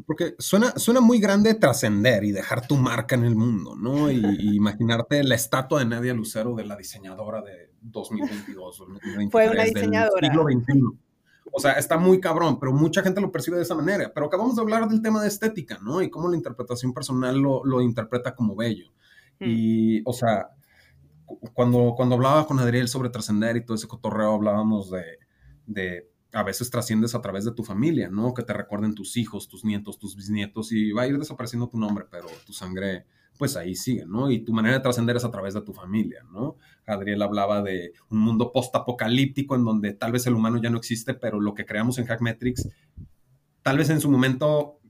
[0.07, 4.11] Porque suena, suena muy grande trascender y dejar tu marca en el mundo, ¿no?
[4.11, 4.23] Y,
[4.57, 10.29] imaginarte la estatua de Nadia Lucero de la diseñadora de 2022 2023, Fue una diseñadora.
[10.29, 10.81] siglo XXI.
[11.55, 14.11] O sea, está muy cabrón, pero mucha gente lo percibe de esa manera.
[14.15, 16.01] Pero acabamos de hablar del tema de estética, ¿no?
[16.01, 18.91] Y cómo la interpretación personal lo, lo interpreta como bello.
[19.39, 19.45] Hmm.
[19.47, 20.49] Y, o sea,
[21.53, 25.19] cuando, cuando hablaba con Adriel sobre trascender y todo ese cotorreo, hablábamos de,
[25.67, 28.33] de a veces trasciendes a través de tu familia, ¿no?
[28.33, 31.79] Que te recuerden tus hijos, tus nietos, tus bisnietos y va a ir desapareciendo tu
[31.79, 34.31] nombre, pero tu sangre, pues ahí sigue, ¿no?
[34.31, 36.57] Y tu manera de trascender es a través de tu familia, ¿no?
[36.87, 41.13] Adriel hablaba de un mundo post-apocalíptico en donde tal vez el humano ya no existe,
[41.15, 42.69] pero lo que creamos en Hackmetrics,
[43.63, 44.81] tal vez en su momento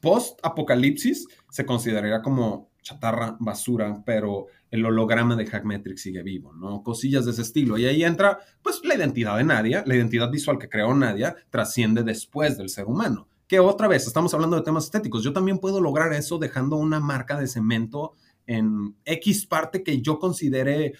[0.00, 6.82] post-apocalipsis se consideraría como chatarra, basura, pero el holograma de Hackmetrics sigue vivo, ¿no?
[6.82, 7.78] Cosillas de ese estilo.
[7.78, 12.02] Y ahí entra, pues, la identidad de Nadia, la identidad visual que creó Nadia, trasciende
[12.02, 13.28] después del ser humano.
[13.46, 15.24] Que otra vez, estamos hablando de temas estéticos.
[15.24, 18.14] Yo también puedo lograr eso dejando una marca de cemento
[18.46, 20.94] en X parte que yo considere,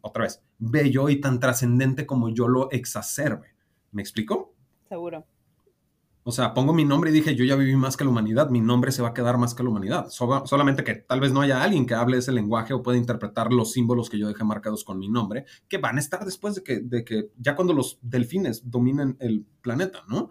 [0.00, 3.54] otra vez, bello y tan trascendente como yo lo exacerbe.
[3.90, 4.54] ¿Me explico?
[4.88, 5.26] Seguro.
[6.24, 8.60] O sea, pongo mi nombre y dije, yo ya viví más que la humanidad, mi
[8.60, 10.08] nombre se va a quedar más que la humanidad.
[10.08, 13.72] solamente que tal vez no haya alguien que hable ese lenguaje o pueda interpretar los
[13.72, 16.80] símbolos que yo dejé marcados con mi nombre, que van a estar después de que,
[16.80, 20.30] de que ya cuando los delfines dominen el planeta, ¿no?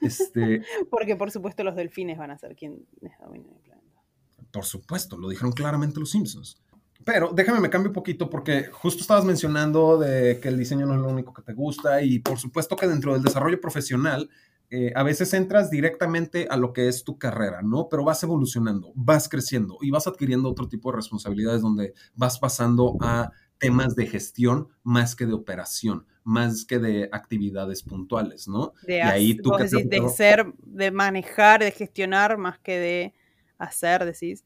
[0.00, 2.80] Este, Porque por supuesto los delfines van a ser quienes
[3.20, 4.02] dominen el planeta.
[4.50, 6.60] Por supuesto, lo dijeron claramente los Simpsons.
[7.04, 10.94] Pero déjame me cambio un poquito porque justo estabas mencionando de que el diseño no
[10.94, 14.28] es lo único que te gusta y por supuesto que dentro del desarrollo profesional
[14.70, 17.88] eh, a veces entras directamente a lo que es tu carrera, ¿no?
[17.90, 22.96] Pero vas evolucionando, vas creciendo y vas adquiriendo otro tipo de responsabilidades donde vas pasando
[23.00, 28.72] a temas de gestión más que de operación, más que de actividades puntuales, ¿no?
[28.86, 33.14] De, y ahí tú de ser, de manejar, de gestionar más que de
[33.58, 34.44] hacer, decís.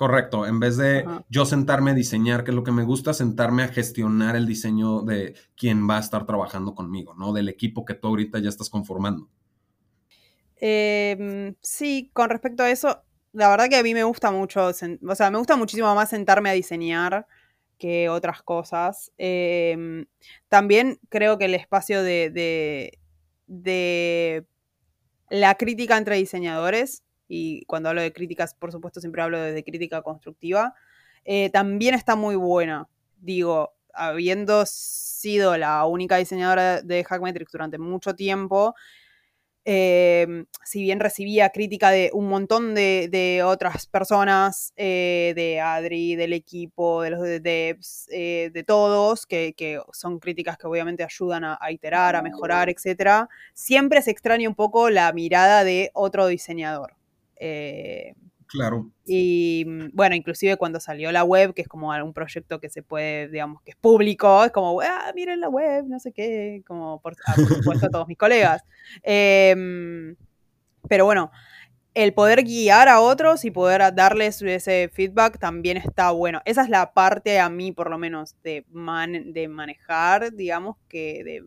[0.00, 3.64] Correcto, en vez de yo sentarme a diseñar, que es lo que me gusta, sentarme
[3.64, 7.34] a gestionar el diseño de quién va a estar trabajando conmigo, ¿no?
[7.34, 9.28] Del equipo que tú ahorita ya estás conformando.
[10.56, 13.02] Em, sí, con respecto a eso,
[13.34, 14.88] la verdad que a mí me gusta mucho, o sea,
[15.30, 17.26] me gusta muchísimo más sentarme a diseñar
[17.76, 19.12] que otras cosas.
[19.18, 20.06] Em,
[20.48, 22.30] también creo que el espacio de,
[23.46, 24.46] de
[25.28, 30.02] la crítica entre diseñadores, y cuando hablo de críticas, por supuesto, siempre hablo de crítica
[30.02, 30.74] constructiva,
[31.24, 32.88] eh, también está muy buena.
[33.18, 38.74] Digo, habiendo sido la única diseñadora de Hackmetrics durante mucho tiempo,
[39.64, 46.32] Em, si bien recibía crítica de un montón de, otras personas, eh, de Adri, del
[46.32, 49.54] equipo, de los de devs, eh, de todos, que,
[49.92, 54.88] son críticas que obviamente ayudan a, iterar, a mejorar, etc., siempre se extraña un poco
[54.88, 56.96] la mirada de otro diseñador.
[57.40, 58.14] Eh,
[58.50, 58.90] Claro.
[59.06, 62.82] Y mm, bueno, inclusive cuando salió la web, que es como un proyecto que se
[62.82, 67.00] puede, digamos, que es público, es como, ah, miren la web, no sé qué, como
[67.00, 68.62] por, ah, supuesto a todos mis colegas.
[69.04, 70.16] Em,
[70.88, 71.30] pero bueno,
[71.94, 76.40] el poder guiar a otros y poder darles ese feedback también está bueno.
[76.44, 78.64] Esa es la parte a mí, por lo menos, de,
[79.26, 81.44] de manejar, digamos, que de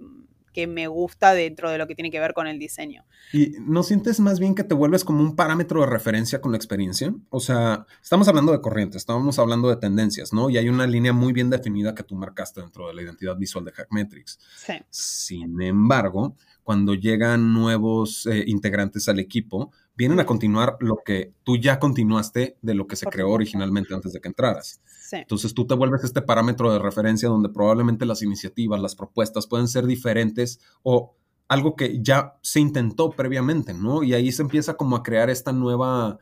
[0.53, 3.05] que me gusta dentro de lo que tiene que ver con el diseño.
[3.33, 6.57] ¿Y no sientes más bien que te vuelves como un parámetro de referencia con la
[6.57, 7.13] experiencia?
[7.29, 10.49] O sea, estamos hablando de corrientes, estamos hablando de tendencias, ¿no?
[10.49, 13.65] Y hay una línea muy bien definida que tú marcaste dentro de la identidad visual
[13.65, 14.39] de Hackmetrics.
[14.55, 14.73] Sí.
[14.89, 21.57] Sin embargo, cuando llegan nuevos eh, integrantes al equipo, vienen a continuar lo que tú
[21.57, 24.81] ya continuaste de lo que se creó originalmente antes de que entraras.
[25.21, 29.67] Entonces tú te vuelves este parámetro de referencia donde probablemente las iniciativas, las propuestas pueden
[29.67, 31.15] ser diferentes o
[31.47, 34.03] algo que ya se intentó previamente, ¿no?
[34.03, 36.19] Y ahí se empieza como a crear esta nueva,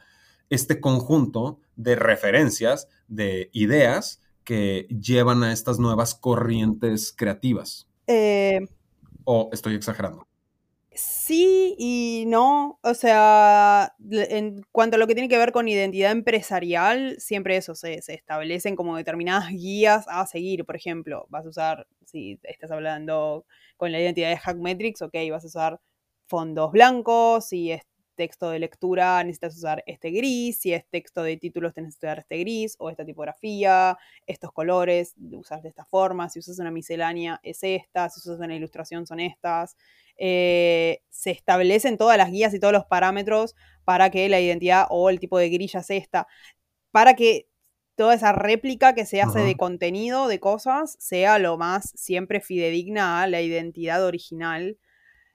[0.49, 7.87] este conjunto de referencias, de ideas que llevan a estas nuevas corrientes creativas.
[8.07, 8.67] Eh,
[9.23, 10.27] ¿O estoy exagerando?
[10.93, 12.79] Sí y no.
[12.83, 17.75] O sea, en cuanto a lo que tiene que ver con identidad empresarial, siempre eso,
[17.75, 20.65] se, establecen como determinadas guías a seguir.
[20.65, 23.45] Por ejemplo, vas a usar, si estás hablando
[23.77, 25.81] con la identidad de Hackmetrics, ok, vas a usar
[26.27, 27.83] fondos blancos, si es
[28.21, 32.19] texto de lectura necesitas usar este gris, si es texto de títulos tienes que usar
[32.19, 33.97] este gris o esta tipografía,
[34.27, 38.55] estos colores, usas de esta forma, si usas una miscelánea es esta, si usas una
[38.55, 39.75] ilustración son estas.
[40.17, 43.55] Eh, se establecen todas las guías y todos los parámetros
[43.85, 46.27] para que la identidad o el tipo de grilla sea esta,
[46.91, 47.47] para que
[47.95, 53.23] toda esa réplica que se hace de contenido, de cosas, sea lo más siempre fidedigna
[53.23, 54.77] a la identidad original.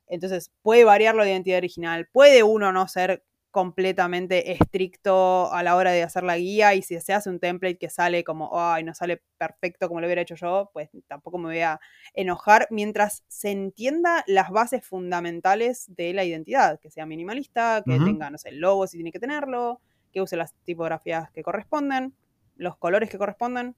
[0.07, 3.25] Entonces, puede variar la identidad original, puede uno no ser
[3.57, 7.79] completamente estricto a la hora de hacer la guía y si se hace un template
[7.79, 11.47] que sale como, ay, no sale perfecto como lo hubiera hecho yo, pues tampoco me
[11.47, 11.81] voy a
[12.13, 18.29] enojar mientras se entienda las bases fundamentales de la identidad, que sea minimalista, que tenga,
[18.29, 19.81] no sé, el logo si tiene que tenerlo,
[20.13, 22.15] que use las tipografías que corresponden,
[22.57, 23.75] los colores que corresponden.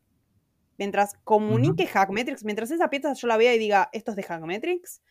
[0.76, 5.02] Mientras comunique Hackmetrics, mientras esa pieza yo la vea y diga, esto es de Hackmetrics,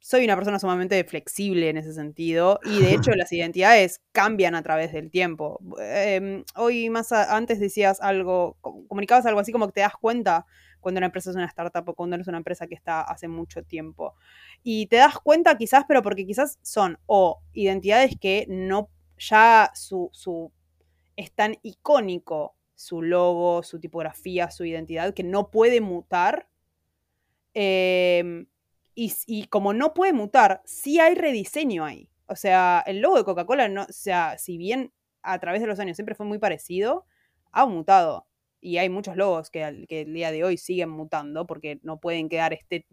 [0.00, 4.62] soy una persona sumamente flexible en ese sentido y de hecho las identidades cambian a
[4.62, 5.60] través del tiempo.
[5.78, 10.46] Em, hoy más antes decías algo, comunicabas algo así como que te das cuenta
[10.80, 13.62] cuando una empresa es una startup o cuando es una empresa que está hace mucho
[13.62, 14.14] tiempo.
[14.62, 18.88] Y te das cuenta quizás, pero porque quizás son o identidades que no,
[19.18, 20.50] ya su, su
[21.16, 26.48] es tan icónico su logo, su tipografía, su identidad, que no puede mutar.
[27.52, 28.46] Eh,
[29.26, 32.10] y, como no puede mutar, sí hay rediseño ahí.
[32.26, 34.92] O sea, el logo de Coca-Cola, no, o sea, si bien
[35.22, 37.06] a través de los años siempre fue muy parecido,
[37.50, 38.26] ha mutado.
[38.60, 42.52] Y hay muchos logos que, el día de hoy siguen mutando porque no pueden quedar
[42.52, 42.86] este,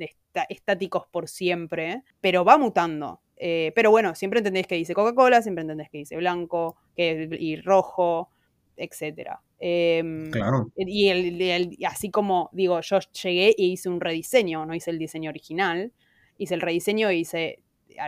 [0.49, 3.21] estáticos por siempre, pero va mutando.
[3.35, 7.57] Eh, pero bueno, siempre entendéis que dice Coca-Cola, siempre entendés que dice blanco que, y
[7.57, 8.29] rojo,
[8.77, 9.41] etcétera.
[9.59, 10.71] Em, claro.
[10.75, 15.29] Y el, así como, digo, yo llegué e hice un rediseño, no hice el diseño
[15.29, 15.91] original,
[16.37, 17.59] hice el rediseño y hice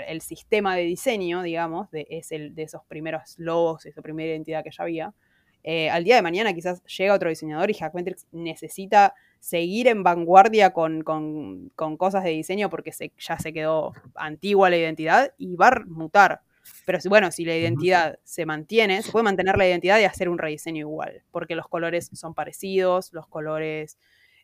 [0.08, 4.64] el sistema de diseño, digamos, de, es el, de esos primeros logos, esa primera identidad
[4.64, 5.14] que ya había.
[5.64, 10.72] Eh, al día de mañana quizás llega otro diseñador y Hackmetrics necesita seguir en vanguardia
[10.72, 11.04] con,
[11.97, 16.41] cosas de diseño porque se, ya se quedó antigua la identidad y va a mutar.
[16.90, 20.40] Pero bueno, si la identidad se mantiene, se puede mantener la identidad y hacer un
[20.40, 24.00] rediseño igual, porque los colores son parecidos, los colores,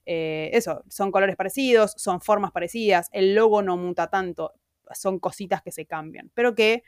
[0.05, 4.53] eh, eso, son colores parecidos, son formas parecidas, el logo no muta tanto,
[4.93, 6.83] son cositas que se cambian, pero que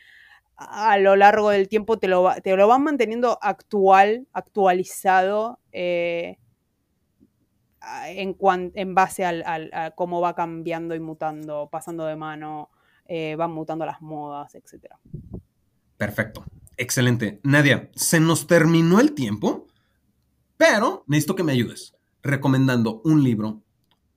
[0.57, 5.59] a lo largo del tiempo te lo, te lo van manteniendo actual, actualizado.
[5.71, 6.37] Eh,
[8.09, 8.37] en,
[8.75, 12.69] en, base al, a cómo va cambiando y mutando, pasando de mano,
[13.09, 14.93] eh, van mutando las modas, etc.
[15.97, 16.45] Perfecto.
[16.77, 17.39] Excelente.
[17.43, 19.67] Nadia, se nos terminó el tiempo,
[20.57, 23.63] pero necesito que me ayudes recomendando un libro,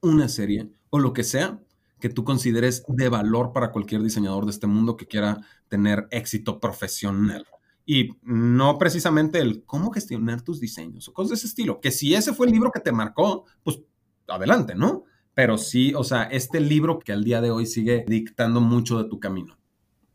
[0.01, 1.61] una serie o lo que sea
[2.01, 6.59] que tú consideres de valor para cualquier diseñador de este mundo que quiera tener éxito
[6.59, 7.47] profesional.
[7.87, 11.81] Y no precisamente el cómo gestionar tus diseños o cosas de ese estilo.
[11.81, 13.81] Que si ese fue el libro que te marcó, pues
[14.29, 15.05] adelante, ¿no?
[15.35, 19.09] Pero sí, o sea, este libro que al día de hoy sigue dictando mucho de
[19.09, 19.59] tu camino.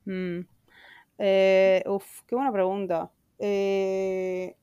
[0.05, 0.41] Mm.
[1.17, 3.11] Eh, uf, qué buena pregunta.
[3.39, 4.55] Eh,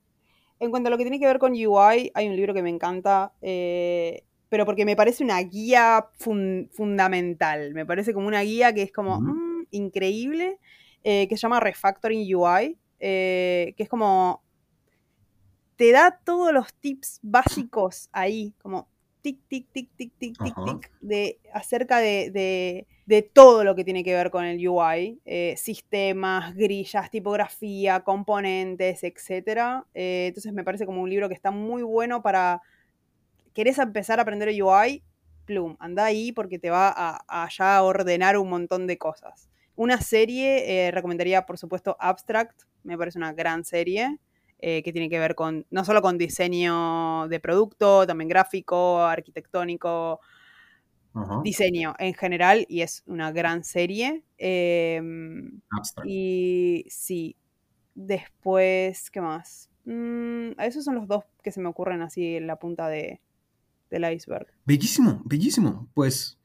[0.58, 2.70] en cuanto a lo que tiene que ver con UI, hay un libro que me
[2.70, 7.74] encanta, eh, pero porque me parece una guía fundamental.
[7.74, 10.58] Me parece como una guía que es como mm, increíble,
[11.02, 14.42] que se llama Refactoring UI, que es como
[15.76, 18.88] te da todos los tips básicos ahí, como
[19.22, 22.86] tic, tic, tic, tic, tic, tic, tic, de, acerca de,
[23.34, 29.84] todo lo que tiene que ver con el UI, eh, sistemas, grillas, tipografía, componentes, etc.
[29.92, 32.62] Eh, entonces me parece como un libro que está muy bueno para,
[33.54, 35.02] querés empezar a aprender el UI,
[35.44, 39.50] plum, anda ahí porque te va a, a ordenar un montón de cosas.
[39.74, 44.18] Una serie, eh, recomendaría por supuesto Abstract, me parece una gran serie.
[44.64, 50.20] Que tiene que ver con, no solo con diseño de producto, también gráfico, arquitectónico,
[51.42, 54.24] diseño en general, y es una gran serie.
[54.38, 55.60] Em,
[56.04, 57.36] y sí,
[57.94, 59.70] después, ¿qué más?
[59.84, 63.20] Mm, esos son los dos que se me ocurren así en la punta de,
[63.90, 64.46] del iceberg.
[64.64, 65.88] Bellísimo, bellísimo.
[65.94, 66.38] Pues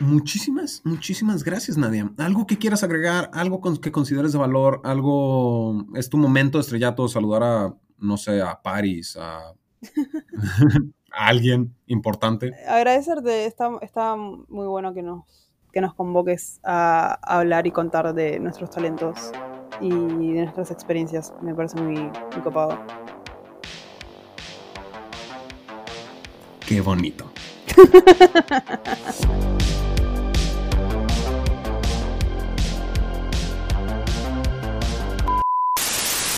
[0.00, 2.10] Muchísimas, muchísimas gracias, Nadia.
[2.16, 3.30] ¿Algo que quieras agregar?
[3.34, 4.80] ¿Algo que consideres de valor?
[4.82, 5.86] ¿Algo?
[5.94, 9.52] ¿Es tu momento de estrellato saludar a, no sé, a Paris, a,
[11.12, 12.52] alguien importante?
[12.66, 15.24] Agradecerte, está, está muy bueno que nos,
[15.72, 19.32] que nos convoques a, hablar y contar de nuestros talentos
[19.80, 21.32] y de nuestras experiencias.
[21.42, 22.78] Me parece muy, muy copado.
[26.66, 27.30] Qué bonito.